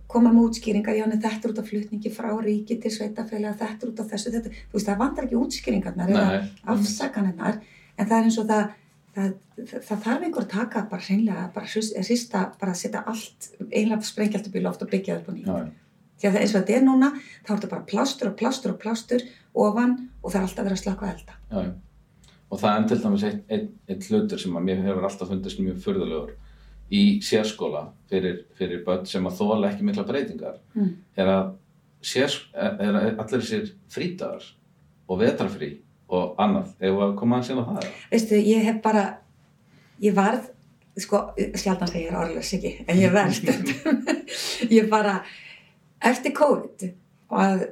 [0.10, 3.91] koma með útskýringar, já, þetta er út af flutningi frá ríki til sveitafélag, þetta er
[3.91, 6.41] út af þessu, þetta, þú veist, það vandar ekki útskýringarnar eða
[6.74, 7.62] afsakaninnar
[7.96, 8.65] en það er eins og það
[9.15, 14.01] það, það, þarf einhver að taka bara hreinlega bara hrist- hrista, bara setja allt einlega
[14.06, 15.73] sprengja allt upp í loft og byggja upp á nýtt
[16.15, 18.80] því að eins og þetta er núna þá er þetta bara plástur og plástur og
[18.82, 19.25] plástur
[19.65, 21.73] ofan og það er alltaf verið að slaka elda já, já.
[22.54, 25.60] Og það er til dæmis einn ein, ein hlutur sem að mér hefur alltaf fundist
[25.60, 26.36] mjög furðulegur
[26.93, 30.91] í sérskóla fyrir, fyrir börn sem að þóla ekki mikla breytingar mm.
[31.17, 31.56] er að,
[32.06, 34.45] sérs, er að allir þessir frídagar
[35.10, 35.71] og vetrafrí
[36.13, 37.94] og annað, ef að koma að sína það eða?
[38.12, 39.06] veistu, ég hef bara
[40.04, 40.52] ég varð
[41.02, 41.22] sko,
[41.58, 44.04] sjaldan þegar ég er orðlaus ekki en ég verð stundum.
[44.76, 45.20] Ég bara,
[46.10, 46.86] eftir COVID
[47.30, 47.65] og að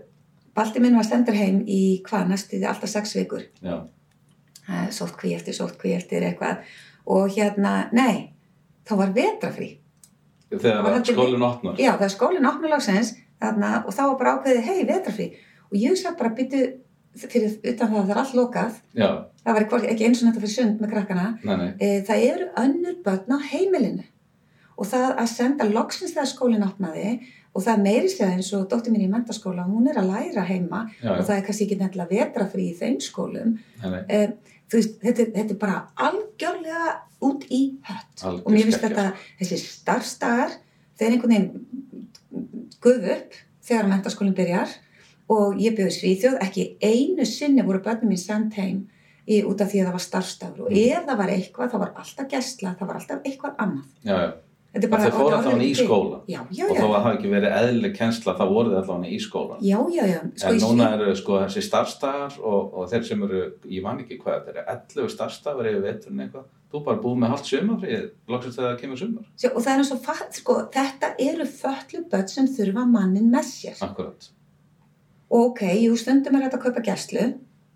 [0.54, 3.46] balti minn var sendur heim í hvað, næstu því alltaf sex vikur.
[4.94, 6.62] Sótt kví eftir, sótt kví eftir eitthvað.
[7.10, 8.34] Og hérna, nei
[8.88, 9.70] þá var vetrafrí
[10.54, 11.80] þegar skólinn opnar.
[11.82, 15.30] Já, það er skólinn opnulegsins þarna, og þá var bara ákveðið, hei, vetrafrí
[15.70, 16.64] og ég sagði bara, býtu,
[17.20, 19.08] fyrir utan það að það er allt lokað, já,
[19.44, 22.50] það var ekki, eins og þetta fyrir sund með krakkana, nei, nei, e, það eru
[22.64, 24.06] önnur börn á heimilinu.
[24.74, 27.12] Og það að senda loksins þegar skólinn opnaði
[27.54, 30.46] og það er meiri segja eins og dóttir mín í mentaskóla, hún er að læra
[30.48, 33.54] heima já, og já, það er kannski ekki nefnilega vetrafrí í þeim skólum.
[34.10, 34.24] E,
[34.74, 36.96] veist, þetta, þetta er bara algjörlega
[37.30, 38.16] út í hött.
[38.26, 39.06] Algjör og mér finnst þetta,
[39.44, 40.58] þessi starfstagar,
[40.98, 44.74] þeir einhvern veginn guð upp þegar mentaskólinn byrjar
[45.34, 48.86] og ég byrði Svíþjóð, ekki einu sinni voru börnum mín sendt heim
[49.28, 50.80] í, út af því að það var starfstagur og Mm.
[50.98, 53.86] ef það var eitthvað, það var alltaf gæsla, það var alltaf eitthvað annað.
[54.04, 54.32] Já, já,
[54.74, 56.18] og þetta er allavega í skóla.
[56.28, 58.80] Já, já, og já, þó að það hafi ekki verið eðlileg kennsla þá voru þið
[58.82, 60.20] allavega í skólan já, já, já.
[60.36, 64.18] Sko, en núna eru sko þessi starfstagar og, og þeir sem eru, ég man ekki
[64.20, 66.46] hvað þetta er 11 starfstagar yfir veturinn eitthvað.
[66.74, 68.98] Þú bara búið með hálft sumarfrið loksins þegar það kemur
[69.38, 73.30] Sjá, og það er eins og, fatt, sko, þetta eru föllu börn sem þurfa mannin
[73.30, 73.78] með sér.
[73.86, 74.32] akkurat
[75.34, 77.24] Og ok, jú, stundum er þetta að kaupa gæslu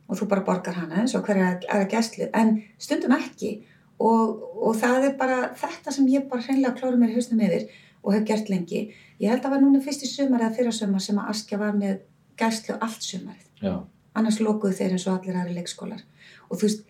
[0.08, 3.64] og þú bara borgar hana eins og hverja aðra gæslu, en stundum ekki.
[4.00, 7.66] Og, og það er bara þetta sem ég bara hreinlega klóra mér hausnum yfir
[8.04, 8.84] og hef gert lengi.
[9.20, 11.58] Ég held að það var núna fyrst í sumar eða fyrra sumar sem að Askja
[11.60, 12.04] var með
[12.38, 13.48] gæslu allt sumarið.
[13.64, 13.74] já,
[14.18, 16.04] Annars lokuðu þeir eins og allir aðri leikskólar.
[16.50, 16.86] Og þú veist,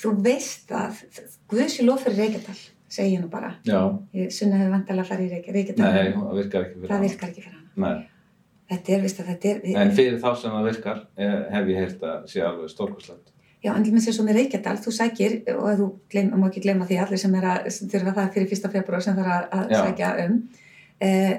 [0.00, 1.02] þú veist að
[1.52, 2.56] Guðsi lof fyrir Reykjadal,
[2.88, 3.54] segi ég nú bara.
[3.68, 3.78] já,
[4.32, 5.92] sunna hefur vantilega að fara í Reykja- Reykjadal.
[5.92, 7.08] nei, það virkar ekki fyrir það hana.
[7.08, 7.70] virkar ekki fyrir hana.
[7.76, 8.08] Nei.
[8.70, 9.62] Þetta er, veist að þetta er...
[9.82, 13.32] en fyrir þá sem það virkar eh, hef ég heyrt að sé alveg stórkostlegt.
[13.64, 16.62] Já, en til með sér svo með Reykjadal, þú sækir og þú gleym, má ekki
[16.64, 19.72] gleyma því allir sem er að sem þurfa það fyrir fyrsta februar sem þarf að,
[19.72, 19.78] Já.
[19.80, 20.38] sækja um
[21.04, 21.34] eh,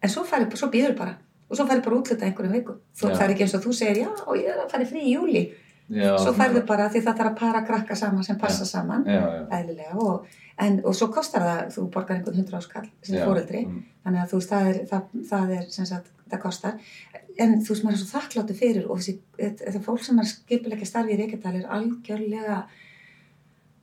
[0.00, 1.16] en svo, fari, svo býður bara.
[1.50, 2.78] Og svo færi bara útluta einhverjum vikum.
[2.94, 3.14] Þú Já.
[3.16, 5.02] það er ekki eins og þú segir, já, og ég er að fara í frí
[5.02, 5.44] í júli
[5.90, 9.18] já, svo færðu bara því það þarf að para krakka saman sem passa saman, já,
[9.20, 10.28] já, eðlilega og,
[10.62, 14.24] en, og svo kostar það, þú borgar einhvern hundra áskall sem já, fóreldri, mm, þannig
[14.24, 16.92] að þú veist, það er, það, það er sem sagt, það kostar.
[17.40, 20.30] En þú veist, maður er svo þakkláttu fyrir og þessi, þetta þetta fólk sem er
[20.30, 22.60] skipilegja starfi í Reykjadal er algjörlega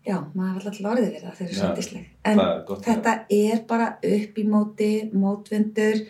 [0.07, 2.85] já, maður var alltaf orðið við það, þau eru Já, svo yndisleg en er gott
[2.85, 6.03] þetta er bara upp í móti mótvindur,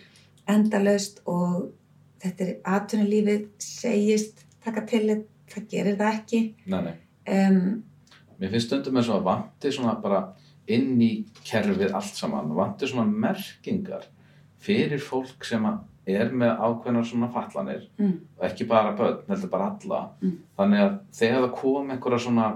[0.48, 1.56] endalaust og
[2.22, 5.04] þetta er atvinnulífið segist taka til
[5.48, 6.42] það gerir það ekki.
[6.68, 6.94] Nei, nei.
[7.34, 7.62] um,
[8.38, 10.22] Mér finnst stundum eins og að vanti svona bara
[10.70, 14.04] inn í kerfið allt saman, vanti svona merkingar
[14.62, 19.50] fyrir fólk sem að er með ákveðnar svona fatlanir mm, og ekki bara börn, heldur
[19.52, 20.36] bara alla Mm.
[20.58, 22.46] þannig að þegar það kom einhverja svona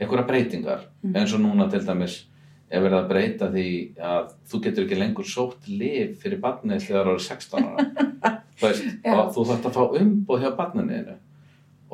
[0.00, 1.14] einhverja breytingar Mm.
[1.16, 2.24] eins og núna til dæmis
[2.70, 3.66] er verið að breyta því
[4.02, 7.86] að þú getur ekki lengur sótt lif fyrir barnið þegar það eru 16 ára
[8.62, 9.12] veist, Já.
[9.14, 11.14] og þú þarft að fá umboð hjá barninu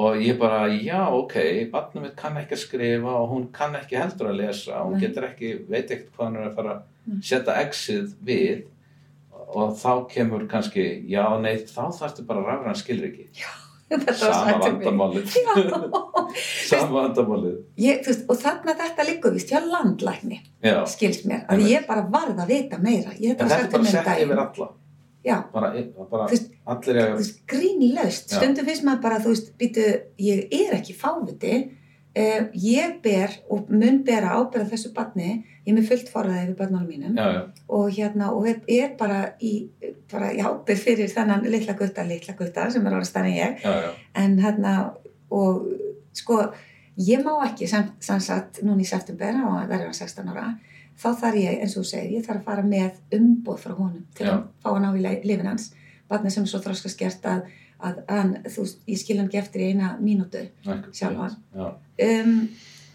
[0.02, 1.34] og ég bara, já, ok
[1.70, 5.00] barnið mitt kann ekki að skrifa og hún kann ekki heldur að lesa hún Nei.
[5.04, 8.62] getur ekki, veit ekkert hvað hann er að fara að setja exið við
[9.52, 12.44] og þá kemur kannski, já, nei, þá þarftu bara
[13.92, 15.34] þetta var sama vandamálið.
[15.36, 15.54] Já.
[16.70, 17.58] sama vandamálið.
[18.26, 22.54] Og þarna þetta liggur vist hjá landlækni já, skils mér, að ég bara varð að
[22.54, 23.12] vita meira.
[23.20, 24.70] Ég þetta er bara sett yfir alla.
[25.22, 25.68] Já, bara,
[26.10, 27.12] bara Þú veist, allir
[27.46, 28.32] grínlaust.
[28.32, 28.40] Já.
[28.40, 29.84] stundum finnst maður bara, þú veist, býtu
[30.18, 31.60] ég er ekki fáviti
[32.18, 35.30] uh, ég ber og mun bera ábyrða þessu barni,
[35.64, 37.14] ég er með fullt forðaði við barnálum mínum.
[37.16, 39.52] Já, já, og hérna, og ég er bara í,
[40.12, 43.62] bara í ábyrð fyrir þennan litla gutta, litla gutta sem er orðið stærri en ég.
[43.64, 43.94] Já,
[44.24, 44.74] en hérna
[45.32, 45.66] og
[46.12, 46.42] sko
[47.00, 50.50] ég má ekki sem, sem sagt núna í september og verður hann 16 ára
[51.02, 54.26] þá þarf ég, eins og segir, ég þarf að fara með umboð frá honum til
[54.28, 55.70] að fá hann á í le- lifin hans.
[56.10, 57.46] Barnið sem er svo þroskast gert að,
[57.82, 61.38] að hann, þú, ég skil hann ekki eftir í eina mínútu Sjálfan.
[61.54, 61.66] já,
[62.08, 62.36] um,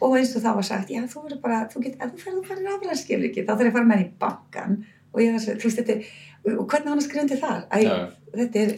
[0.02, 2.44] og eins og þá var sagt já, þú verður bara, þú get, ef þú ferður
[2.44, 4.78] að fara raflega skilur ekki, þá þarf ég að fara með hann í bankan
[5.14, 7.80] og ég þess að, þú veist, þetta er og hvernig hann undir þar Æ,
[8.38, 8.78] þetta er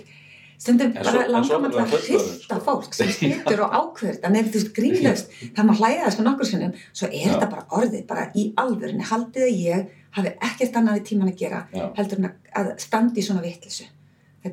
[0.59, 2.63] stundum En bara en langar maður verður að hrista sko.
[2.65, 6.73] fólk sem skriftur og ákveður en er þú grínlaust, það má hlæða þessu nokkur sinnum.
[6.91, 11.05] Svo er þetta bara orðið bara í alvörinni, haldið að ég hafi ekkert annað í
[11.11, 13.87] tíman að gera já, heldur en að, standi í svona vittlisu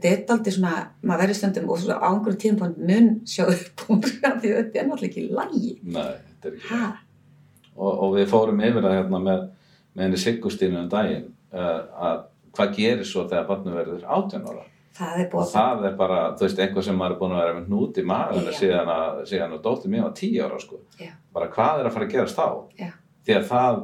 [0.03, 3.85] þetta er aldrei svona, maður verður stundum og svo á einhverjum tímpun mun sjá upp
[4.41, 6.81] því þetta er náttúrulega ekki lægi nei, þetta er ekki
[7.77, 9.45] og, og við fórum yfir það hérna með,
[9.93, 12.25] með henni Sigustínu um daginn uh, að
[12.57, 14.65] hvað gerir svo þegar barnu verður 18 ára?
[14.97, 17.43] Það er og að það er bara, þú veist, einhver sem maður er búin að
[17.43, 20.79] vera með hnút í maður síðan að, að dóttir mér var 10 ára sko.
[20.97, 21.11] Já.
[21.37, 22.47] bara hvað er að fara að gerast þá?
[22.81, 22.89] Já.
[23.27, 23.83] því að það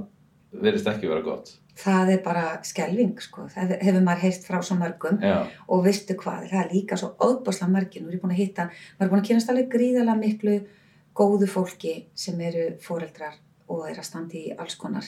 [0.63, 4.77] virðist ekki vera gott það er bara skelving sko, það hefur maður heyrt frá svo
[4.81, 5.19] mörgum.
[5.25, 8.69] Já, og veistu hvað, það er líka svo óbáslega margir, nú er búin að hitta
[8.69, 10.59] maður er búin að kynast alveg gríðarlega miklu
[11.17, 13.39] góðu fólki sem eru foreldrar
[13.73, 15.07] og er að standa í alls konar.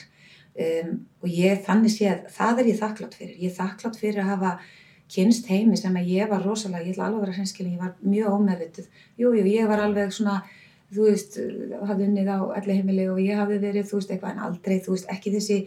[0.55, 3.37] Um, og ég þannig séð, það er ég þakklátt fyrir.
[3.41, 4.51] Ég er þakklátt fyrir að hafa
[5.11, 7.95] kynst heimi sem að ég var rosalega, ég ætla alveg að vera hreinskilin, ég var
[8.01, 8.87] mjög ómeðvituð.
[9.21, 10.37] Jú, jú, ég var alveg svona,
[10.95, 11.37] þú veist,
[11.89, 14.95] hafði unnið á allir heimili og ég hafði verið, þú veist, eitthvað en aldrei, þú
[14.95, 15.59] veist, ekki þessi,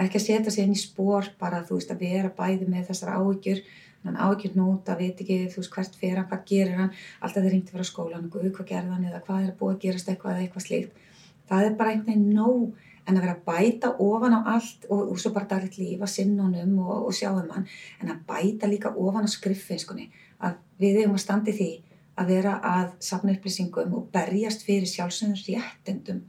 [0.00, 3.14] ekki að setja sig inn í spór, bara, þú veist, að vera bæði með þessar
[3.18, 3.60] áhyggjur,
[4.04, 7.44] hann áhyggjur nót að veit ekki, þú veist, hvert fer hann, hvað gerir hann, alltaf
[7.44, 10.34] þeir ringti fyrir skólan, hvað gerði hann eða hvað er að búa að gerast eitthvað
[10.34, 11.06] eða eitthvað slíkt.
[11.48, 15.00] Það er bara einhvern veginn nóg en að vera að bæta ofan á allt og,
[15.12, 17.66] og svo bara daglegt líf að sinnunum og, og sjáum hann,
[18.00, 20.08] en að bæta líka ofan á skriffinskunni,
[20.40, 21.72] að við eigum að standi því
[22.20, 26.24] að vera að safna upplýsingum og berjast fyrir sjálfsögum réttendum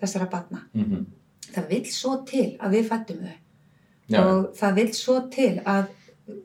[0.00, 0.64] þessara batna.
[0.72, 1.04] Mm
[1.54, 3.34] Það vil svo til að við fættum þau
[4.12, 5.86] Já, og það vil svo til að,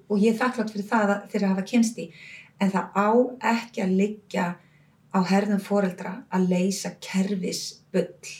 [0.07, 2.05] og ég er þakklátt fyrir það að, fyrir að hafa kynst í,
[2.63, 3.09] en það á
[3.51, 4.45] ekki að liggja
[5.11, 8.31] á herðum foreldra að leysa kerfisbull.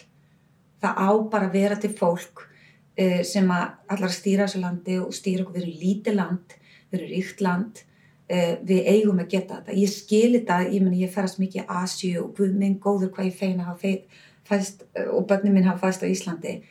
[0.80, 5.12] Það á bara að vera til fólk uh, sem að allar stýra þessu landi og
[5.18, 6.58] stýra okkur, við erum lítið land,
[6.92, 7.84] við erum ríkt land,
[8.32, 9.78] uh, við eigum að geta þetta.
[9.82, 13.32] Ég skil þetta, ég meni ég ferast mikið í Asju og guð minn góður hvað
[13.34, 14.84] ég feina hafa fe- fæst
[15.14, 16.62] og börnum minn hafa fæst á Íslandi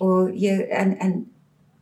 [0.00, 1.26] og ég, en, en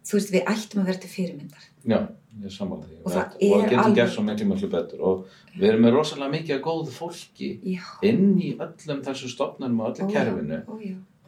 [0.06, 1.64] þú veist, við ættum að vera til fyrirmyndar.
[1.86, 1.98] já,
[2.40, 2.96] ég er sammála því.
[3.02, 5.24] Og og það getur alveg- gert svo miklu, miklu betur og
[5.58, 9.94] við erum með rosalega mikið af góðu fólki Já, inn í öllum þessu stofnunum og
[9.96, 10.60] öllu Ó, kerfinu.
[10.68, 10.76] ó.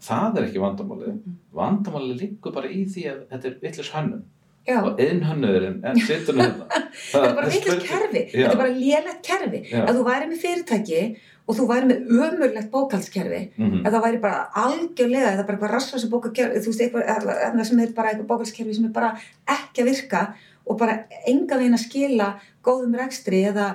[0.05, 1.12] Það er ekki vandamálið.
[1.14, 1.35] Mhm.
[1.55, 4.22] Vandamálið liggur bara í því að þetta er vitlis hönnun
[4.64, 6.64] Já, og innhönnurinn er sittur hérna.
[7.12, 9.61] þetta er bara vitlega kerfi, þetta er bara lélegt kerfi.
[9.68, 11.00] Ef þú væri með fyrirtæki
[11.44, 15.74] og þú væri með ömurlegt bókaldskerfi, Mm ef það væri bara algjörlega, eða bara eitthvað
[15.74, 19.12] rassvað sem bókaldskerfi, þú veist, eitthvað, sem er bara eitthvað bókaldskerfi sem er bara
[19.59, 20.24] ekki að virka
[20.64, 20.96] og bara
[21.29, 22.33] enga veginn að skila
[22.64, 23.68] góðum rekstri eða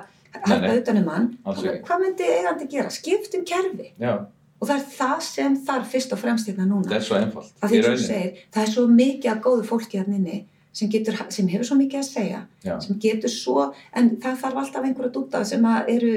[0.50, 0.74] nei.
[0.74, 2.90] utanum hann, hvað myndi eigandi gera?
[2.90, 3.92] Skiptum kerfi.
[4.02, 4.26] Já,
[4.60, 6.84] Og það er það sem þarf fyrst og fremst hérna núna.
[6.84, 7.52] þetta er svo einfalt.
[7.64, 7.70] að
[8.52, 10.40] það er svo mikið að góðu fólki hérna inni
[10.72, 12.76] sem, getur, sem hefur svo mikið að segja Já.
[12.80, 16.12] sem getur svo, en það þarf alltaf einhverja dúta sem að eru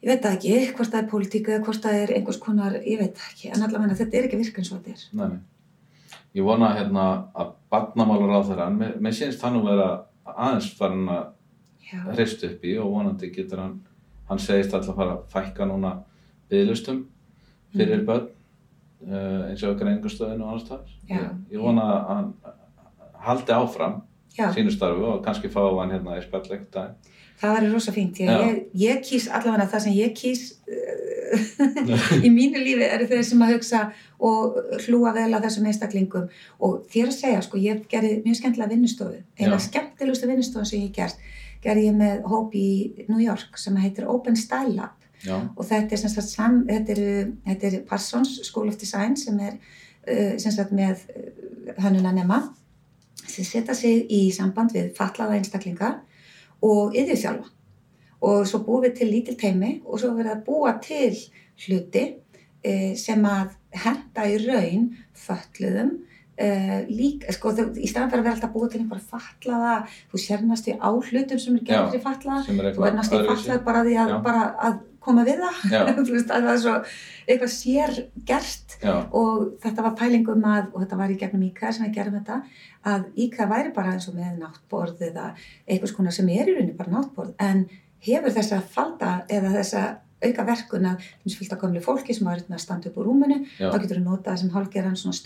[0.00, 2.98] ég veit það ekki, hvort það er pólitíku eða hvort það er einhvers konar, ég
[3.02, 5.38] veit það ekki en allavega þetta er ekki virka eins og þetta er Nei.
[6.38, 9.88] Ég vona hérna að barnamálar á þeirra, mér, mér sínst hann að vera
[10.30, 11.24] aðeins farin að
[11.90, 13.80] Já, hrist upp í og vonandi getur hann,
[14.30, 15.90] hann segist alltaf að fara að fækka núna
[16.50, 17.00] byðlustum
[17.74, 18.06] fyrir Mhm.
[18.06, 18.28] börn
[19.10, 20.80] uh, eins og greiningustöðinu og annars það.
[21.10, 22.30] Ég, ég vona að hann
[23.26, 24.00] haldi áfram
[24.36, 26.94] sínu starfi og kannski fá hann hérna í spjalleikt dag.
[27.40, 28.36] það væri rosa fínt Já.
[28.46, 31.10] ég, ég kýs allavega það sem ég kýs uh,
[32.26, 33.82] í mínu lífi eru þeir sem að hugsa
[34.18, 36.28] og hlúa vel að þessum einstaklingum.
[36.66, 40.94] Og þér að segja, sko, ég gerði mjög skemmtilega vinnustofu, eina skemmtilegustu vinnustofu sem ég
[40.96, 41.20] gert,
[41.64, 42.70] gerði ég með hóp í
[43.08, 44.96] New York sem heitir Open Style Lab.
[45.20, 49.36] Já, og þetta er sagt sam, þetta er, þetta er Parsons School of Design sem
[49.44, 52.46] er uh, sem sagt með uh, hönnunanema
[53.30, 55.94] sem setja sig í samband við fatlaða einstaklinga
[56.66, 57.48] og yðjúþjálfa
[58.20, 61.14] og svo búum við til lítil teimi og svo verið að búa til
[61.64, 64.94] hluti uh, sem að henda í raun
[65.26, 65.98] fötluðum
[66.40, 69.72] Uh, lík, sko, þau, í staðan fyrir að vera alltaf búið til einhverja fatlaða,
[70.08, 73.60] þú sérnast í á hlutum sem er gerð fyrir fatlaða þú er næst í fallað
[73.66, 75.60] bara því að, bara að koma við það.
[76.30, 76.74] Það er svo
[77.30, 77.94] eitthvað sér
[78.26, 81.96] gert Já, og þetta var pælingum að og þetta var í gegnum IKEA sem við
[81.98, 82.40] gerum þetta
[82.90, 85.30] að IKEA væri bara eins og með náttborð eða
[85.66, 87.66] einhvers konar sem er í rauninni bara náttborð en
[88.06, 89.84] hefur þessa falda eða þessa
[90.20, 93.70] auka verkun að eins fylgta gamlu fólki sem var að standa upp úr rúminu já,
[93.70, 95.16] þá getur þú notað sem hálfgerðan svona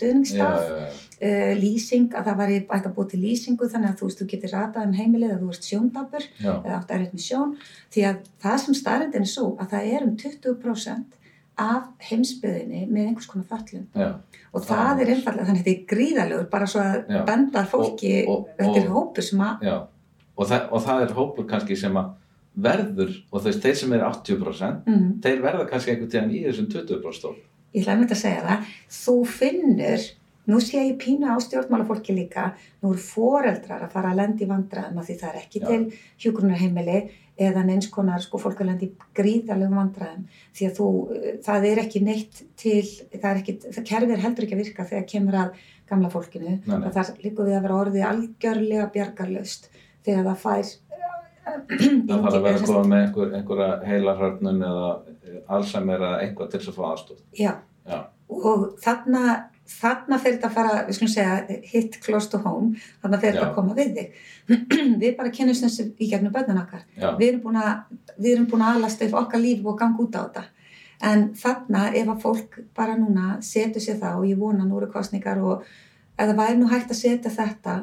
[0.69, 0.85] já.
[0.85, 4.55] uh, lýsing, að það væri að búið til lýsingu þannig að þú veist, þú getur
[4.55, 7.53] ratað um heimilið að þú ert sjóndabur eða átt erfitt með sjón.
[7.91, 11.21] Því að það sem starrendin er svo að það er um 20%
[11.55, 13.45] af heimsbyðinni með einhvers konar
[13.95, 14.09] já.
[14.51, 18.33] og það er einfallega þannig að þetta er gríðalegur bara svo að benda fólki Og-
[18.35, 19.63] og- þetta er og- hópur sem að
[20.35, 22.11] og, þa og það er hópur kannski sem að
[22.55, 26.43] verður, og þú veist, þeir sem eru 80%, mm, þeir verða kannski einhvern tíðan í
[26.45, 27.35] þessum 20% stól.
[27.75, 30.05] ég ætla einmitt að segja það þú finnur,
[30.45, 34.49] nú sé ég pínu á stjórnmálafólki líka nú eru foreldrar að fara að lendi í
[34.49, 35.67] vandræðum af því það er ekki Já.
[35.67, 35.81] til
[36.23, 36.99] hjúgrunarheimili
[37.35, 40.89] eða neins konar sko fólk að lendi í gríðalegum vandræðum því að þú,
[41.43, 44.87] það er ekki neitt til, það er ekki, það kerfi er heldur ekki að virka
[44.87, 49.67] þegar kemur að gamla fólkinu það líkur við að vera orðið algjörlega bjargarlaust
[50.05, 50.71] þegar það fær
[51.45, 54.87] Það þarf að vera að koma með einhver, einhverja heilarhörnun eða
[55.55, 57.19] Alzheimer eða einhvað til þess að fá aðstóð.
[57.37, 57.51] Já.
[57.85, 57.99] Já.
[58.33, 59.21] Og þarna,
[59.69, 62.71] þarna fyrir þetta að fara, við skulum segja, hit close to home,
[63.03, 64.25] þarna fyrir þetta að koma við þig.
[65.03, 66.85] við bara kennumst þessu í gegnum börnun okkar.
[66.97, 70.45] Já, Við erum búin að, alast upp okkar líf og ganga út á þetta.
[71.05, 74.89] En þarna ef að fólk bara núna setur sér það og ég vona nú eru
[74.89, 75.65] kostningar og
[76.17, 77.79] það væri nú hægt að setja þetta,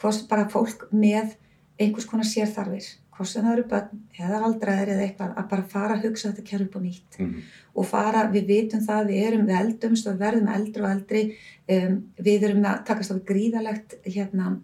[0.00, 1.34] hvort bara fólk með
[1.80, 5.96] einhvers konar sérþarfir, hvort sem það eru börn eða aldraðir eða eitthvað, að bara fara
[5.96, 7.18] að hugsa þetta kerfi upp á nýtt.
[7.18, 7.42] Mhm.
[7.74, 11.22] og fara, við vitum það, við erum, við eldumst og verðum eldri og eldri,
[11.68, 14.60] um, við erum að takast á gríðalegt, hérna,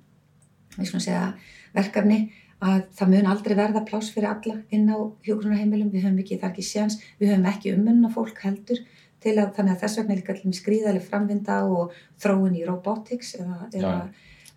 [0.77, 1.35] við skulum segja,
[1.75, 2.21] verkefni
[2.61, 6.49] að það mun aldrei verða pláss fyrir alla inn á hjókunarheimilum, við höfum ekki, það
[6.49, 8.81] er ekki séns, við höfum ekki ummunna fólk heldur
[9.23, 13.69] til að þannig að þess vegna er líka skrýðaleg framvinda og þróun í robotics eða,
[13.73, 13.95] eða,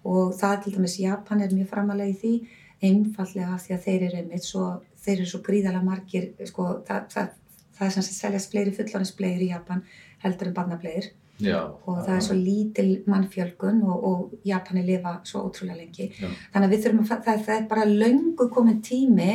[0.06, 2.34] og það til dæmis Japan er mjög framalega í því
[2.82, 4.68] einfallega því að þeir eru einmitt svo,
[5.04, 7.34] þeir eru svo gríðalega margir sko, það, það,
[7.78, 9.84] það er sem að seljast fleiri fullorðinsbleir í Japan
[10.24, 11.12] heldur en barnableir
[11.42, 11.58] Já.
[11.86, 16.28] og það er svo lítil mannfjölgun og, og Japani lifa svo ótrúlega lengi Já.
[16.54, 19.32] þannig að við þurfum að, það, það er bara löngu komin tími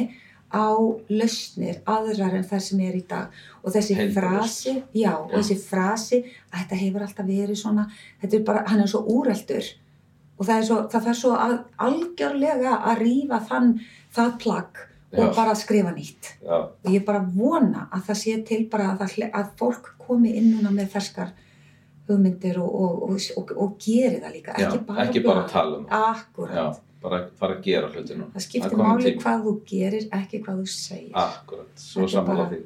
[0.47, 0.71] á
[1.11, 5.41] lausnir aðrar en það sem er í dag og þessi frasi, já, og Já.
[5.41, 6.21] þessi frasi
[6.53, 7.89] að þetta hefur alltaf verið svona
[8.23, 9.73] þetta er bara, hann er svo úreldur
[10.39, 11.57] og það er svo, það þarf svo að
[11.87, 13.73] algjörlega að rífa þann
[14.17, 14.83] það plagg
[15.17, 16.57] og bara skrifa nýtt Já.
[16.85, 20.51] og ég bara vona að það sé til bara að, það, að fólk komi inn
[20.57, 21.31] núna með ferskar
[22.09, 24.69] hugmyndir og, og, og, og, geri það líka, Já.
[24.69, 26.83] ekki bara Ekki bara tala um það.
[27.07, 28.27] Bara fara að gera hlutinu.
[28.35, 31.73] það skiptir máli hvað þú gerir, ekki hvað þú segir, Akkurat.
[31.79, 32.61] Svo bara- því.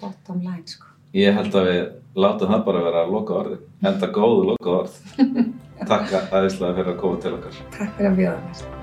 [0.00, 0.89] bottom line sko.
[1.16, 1.80] Ég held að við
[2.22, 3.64] látum það bara vera að loka orðin.
[3.82, 5.00] Enda góðu loka orð.
[5.90, 7.64] Takk aðeinslega fyrir að koma til okkar.
[7.78, 8.79] Takk fyrir að bjóða mér.